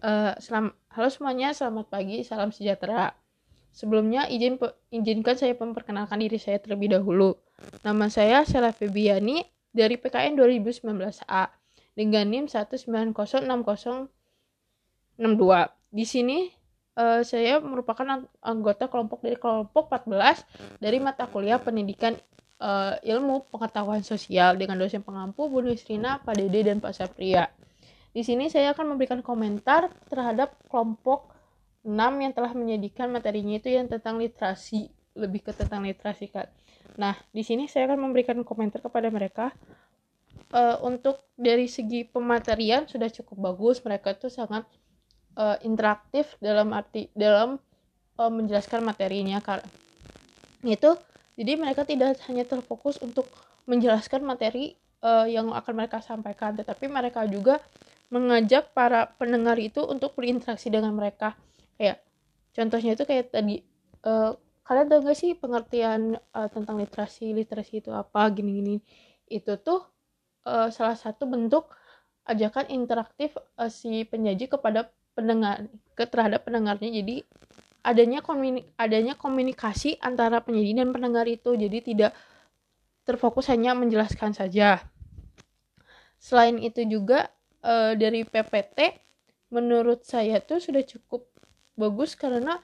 [0.00, 3.12] Uh, selam, halo semuanya, selamat pagi, salam sejahtera.
[3.68, 4.56] Sebelumnya izin
[4.88, 7.36] izinkan saya memperkenalkan diri saya terlebih dahulu.
[7.84, 11.44] Nama saya Sela Febiani dari PKN 2019A
[11.92, 14.08] dengan NIM 1906062.
[15.92, 16.48] Di sini
[16.96, 22.16] uh, saya merupakan anggota kelompok dari kelompok 14 dari mata kuliah pendidikan
[22.56, 27.52] uh, ilmu pengetahuan sosial dengan dosen pengampu Bu Nusrina, Pak Dede, dan Pak Sapria.
[28.10, 31.30] Di sini saya akan memberikan komentar terhadap kelompok
[31.86, 36.50] 6 yang telah menyajikan materinya itu yang tentang literasi, lebih ke tentang literasi kan.
[36.98, 39.54] Nah, di sini saya akan memberikan komentar kepada mereka
[40.52, 44.66] uh, untuk dari segi pematerian sudah cukup bagus, mereka itu sangat
[45.38, 47.56] uh, interaktif dalam arti dalam
[48.18, 49.62] uh, menjelaskan materinya kan.
[50.66, 50.98] Itu
[51.38, 53.24] jadi mereka tidak hanya terfokus untuk
[53.64, 57.62] menjelaskan materi uh, yang akan mereka sampaikan, tetapi mereka juga
[58.10, 61.38] mengajak para pendengar itu untuk berinteraksi dengan mereka.
[61.78, 62.02] Kayak
[62.50, 63.62] contohnya itu kayak tadi
[64.04, 64.34] uh,
[64.66, 68.82] kalian tahu gak sih pengertian uh, tentang literasi literasi itu apa gini-gini.
[69.30, 69.86] Itu tuh
[70.44, 71.70] uh, salah satu bentuk
[72.26, 76.90] ajakan interaktif uh, si penyaji kepada pendengar ke terhadap pendengarnya.
[76.90, 77.22] Jadi
[77.80, 81.54] adanya komunik adanya komunikasi antara penyaji dan pendengar itu.
[81.54, 82.12] Jadi tidak
[83.06, 84.82] terfokus hanya menjelaskan saja.
[86.20, 87.32] Selain itu juga
[87.64, 88.78] uh, dari PPT
[89.50, 91.26] menurut saya tuh sudah cukup
[91.74, 92.60] bagus karena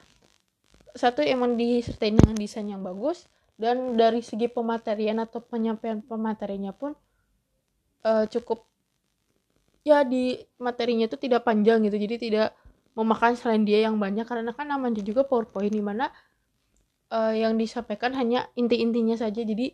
[0.97, 6.93] satu emang disertai dengan desain yang bagus dan dari segi pematerian atau penyampaian pematerinya pun
[8.05, 8.65] uh, cukup
[9.81, 12.49] ya di materinya itu tidak panjang gitu jadi tidak
[12.97, 16.09] memakan selain dia yang banyak karena kan namanya juga PowerPoint di mana
[17.13, 19.73] uh, yang disampaikan hanya inti-intinya saja jadi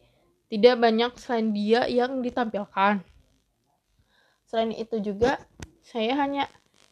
[0.52, 3.02] tidak banyak selain dia yang ditampilkan
[4.54, 5.42] Selain itu juga
[5.82, 6.46] saya hanya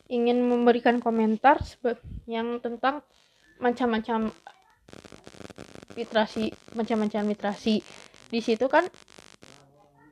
[0.09, 1.62] ingin memberikan komentar
[2.26, 3.06] yang tentang
[3.62, 4.34] macam-macam
[5.94, 7.86] literasi, macam-macam literasi.
[8.33, 8.89] Di situ kan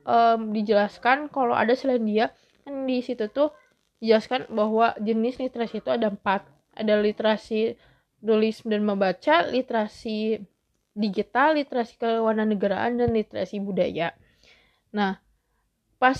[0.06, 2.30] um, dijelaskan kalau ada selain dia
[2.62, 3.50] kan di situ tuh
[3.98, 6.46] dijelaskan bahwa jenis literasi itu ada empat.
[6.78, 7.74] Ada literasi
[8.22, 10.38] tulis dan membaca, literasi
[10.94, 14.14] digital, literasi kewarganegaraan dan literasi budaya.
[14.94, 15.18] Nah,
[15.98, 16.14] pas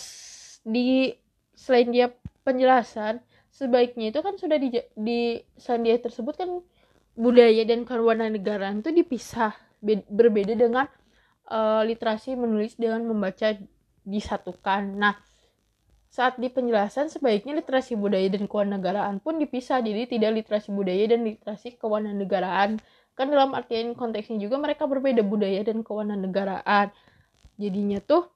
[0.67, 1.20] di
[1.61, 2.09] selain dia
[2.41, 3.21] penjelasan
[3.53, 5.45] sebaiknya itu kan sudah di di
[6.01, 6.51] tersebut kan
[7.21, 9.53] budaya dan kewarganegaraan itu dipisah
[9.85, 10.89] be, berbeda dengan
[11.53, 13.53] uh, literasi menulis dengan membaca
[14.09, 14.97] disatukan.
[14.97, 15.21] Nah,
[16.09, 19.85] saat di penjelasan sebaiknya literasi budaya dan kewarganegaraan pun dipisah.
[19.85, 22.81] Jadi tidak literasi budaya dan literasi kewarganegaraan.
[23.13, 26.89] Kan dalam artian konteksnya juga mereka berbeda budaya dan kewarganegaraan.
[27.61, 28.33] Jadinya tuh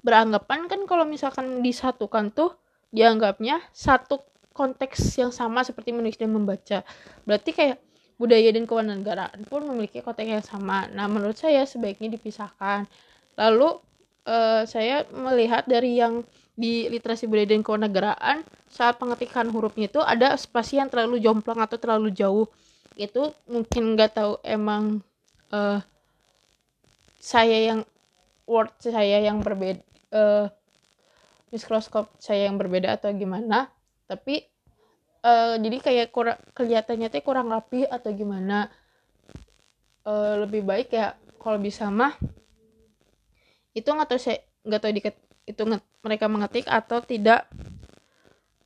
[0.00, 2.56] beranggapan kan kalau misalkan disatukan tuh
[2.90, 6.82] dianggapnya satu konteks yang sama seperti menulis dan membaca.
[7.24, 7.78] Berarti kayak
[8.20, 10.84] budaya dan kewarganegaraan pun memiliki konteks yang sama.
[10.92, 12.84] Nah, menurut saya sebaiknya dipisahkan.
[13.40, 13.80] Lalu
[14.28, 20.36] uh, saya melihat dari yang di literasi budaya dan kewarganegaraan saat pengetikan hurufnya itu ada
[20.36, 22.44] spasi yang terlalu jomplang atau terlalu jauh.
[23.00, 25.00] Itu mungkin nggak tahu emang
[25.54, 25.80] uh,
[27.16, 27.80] saya yang
[28.46, 30.46] word saya yang berbeda uh,
[31.50, 33.72] mikroskop saya yang berbeda atau gimana
[34.06, 34.50] tapi
[35.24, 38.72] uh, jadi kayak kurang kelihatannya tuh kurang rapi atau gimana.
[40.00, 42.16] Uh, lebih baik ya kalau bisa mah
[43.76, 47.46] itu nggak tahu saya nggak tahu diket itu nge, mereka mengetik atau tidak.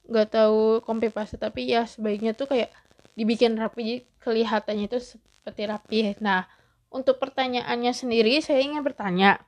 [0.06, 2.70] Nggak tahu copy paste tapi ya sebaiknya tuh kayak
[3.18, 6.14] dibikin rapi jadi kelihatannya itu seperti rapi.
[6.22, 6.46] Nah
[6.94, 9.42] untuk pertanyaannya sendiri saya ingin bertanya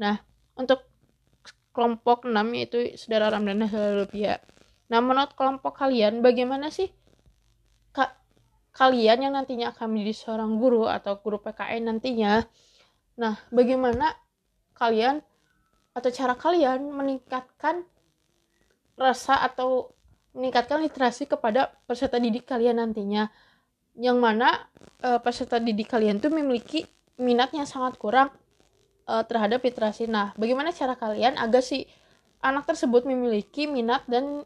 [0.00, 0.18] nah
[0.54, 0.82] untuk
[1.74, 4.40] kelompok 6 yaitu saudara Ramdana selalu pihak.
[4.88, 6.86] Nah, menurut kelompok kalian bagaimana sih
[7.90, 8.14] ka
[8.70, 12.46] kalian yang nantinya akan menjadi seorang guru atau guru PKN nantinya?
[13.18, 14.14] Nah, bagaimana
[14.78, 15.18] kalian
[15.94, 17.82] atau cara kalian meningkatkan
[18.94, 19.90] rasa atau
[20.34, 23.34] meningkatkan literasi kepada peserta didik kalian nantinya?
[23.98, 24.48] Yang mana
[25.02, 26.86] e, peserta didik kalian tuh memiliki
[27.18, 28.34] minat yang sangat kurang
[29.08, 30.08] uh, terhadap literasi.
[30.08, 31.88] Nah, bagaimana cara kalian agar si
[32.44, 34.44] anak tersebut memiliki minat dan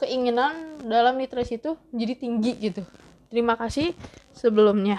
[0.00, 2.82] keinginan dalam literasi itu jadi tinggi gitu.
[3.28, 3.92] Terima kasih
[4.32, 4.98] sebelumnya.